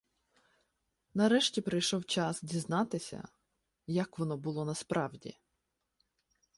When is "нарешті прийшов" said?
1.13-2.05